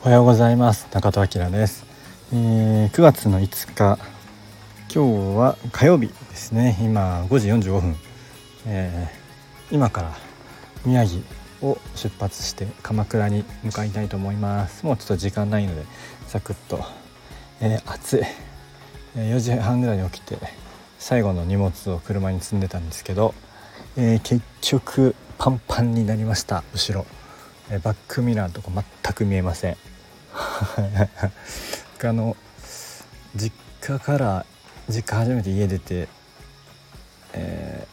[0.00, 0.86] おはようございます。
[0.92, 1.84] 中戸明です、
[2.32, 3.98] えー、9月の5日。
[4.94, 6.78] 今日は火曜日ですね。
[6.80, 7.96] 今5時45分、
[8.64, 10.16] えー、今から
[10.86, 11.20] 宮城
[11.62, 14.86] を出発して鎌倉に向かいたいと思います。
[14.86, 15.84] もうちょっと時間ないので
[16.28, 16.80] サクッと、
[17.60, 18.20] えー、暑い、
[19.16, 20.38] え4時半ぐらいに起きて
[21.00, 23.34] 最後の荷物を車に積んでたんですけど、
[23.96, 26.62] え結局パンパンになりました。
[26.72, 27.04] 後ろ。
[27.70, 29.76] えバックミラーとか全く見えません。
[32.04, 32.36] あの
[33.34, 34.46] 実家から
[34.88, 36.08] 実家初めて家出て、
[37.32, 37.86] え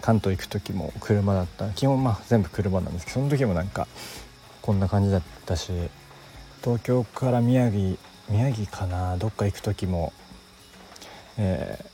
[0.00, 1.70] ー、関東行く時も車だった。
[1.70, 3.86] 基本まあ全部車なんですけどその時もなんか
[4.62, 5.72] こんな感じだったし
[6.62, 7.96] 東京から宮城
[8.28, 10.12] 宮城かなどっか行く時も、
[11.38, 11.84] え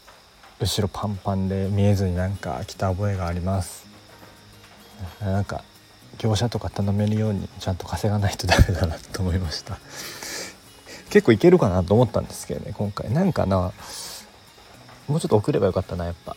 [0.58, 3.86] ー、後ろパンパンで見えずになんか来た覚えがあります。
[5.20, 5.62] なんか
[6.18, 9.78] 業者とか頼めるようにちゃんと稼がないとダメだなと思いました。
[11.10, 13.12] 結構いけるかなと思ったんですけどね今回。
[13.12, 13.72] なんかな
[15.08, 16.36] もうちょっと送ればよかったなやっぱ。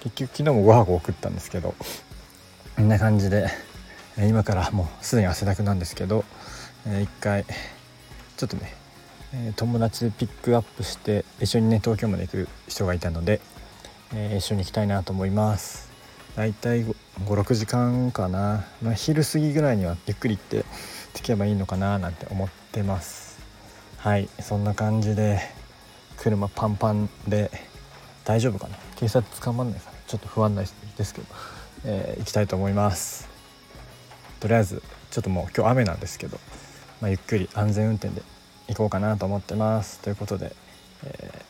[0.00, 1.74] 結局昨日も5箱送ったんですけど
[2.76, 3.48] こんな感じで
[4.16, 6.24] 今からもうすでに汗だくなんですけど、
[6.86, 7.44] 一回
[8.36, 8.74] ちょっとね、
[9.56, 13.40] 友達でピックアップして一緒にね東京まで行く人がいたので、
[14.36, 15.87] 一緒に行きたいなと思います。
[16.36, 16.84] 大体
[17.24, 20.64] 56時間かな、まあ、昼過ぎぐらいにはゆっくり行って
[21.14, 23.38] 着けばいいのかななんて思ってます。
[23.98, 24.28] はい。
[24.40, 25.40] そんな感じで
[26.16, 27.50] 車パンパンで
[28.24, 28.76] 大丈夫かな。
[28.96, 29.98] 警察捕まんないかな。
[30.06, 31.26] ちょっと不安ないですけど、
[31.84, 33.28] えー、行きたいと思います。
[34.40, 36.38] とりあえずちょっともう今日雨なんですけど、
[37.00, 38.22] まあ、ゆっくり安全運転で
[38.68, 39.98] 行こうかなと思ってます。
[40.00, 40.54] ということで、
[41.04, 41.42] えー、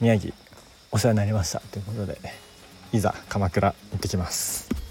[0.00, 0.34] 宮城
[0.90, 1.60] お世話になりました。
[1.60, 2.18] ということで
[2.92, 4.87] いざ鎌倉行ってきます。